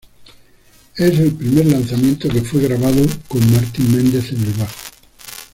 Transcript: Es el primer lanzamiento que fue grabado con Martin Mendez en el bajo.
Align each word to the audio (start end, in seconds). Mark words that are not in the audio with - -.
Es 0.97 1.19
el 1.19 1.31
primer 1.35 1.67
lanzamiento 1.67 2.27
que 2.27 2.41
fue 2.41 2.61
grabado 2.63 3.03
con 3.27 3.39
Martin 3.53 3.95
Mendez 3.95 4.31
en 4.31 4.41
el 4.41 4.53
bajo. 4.53 4.73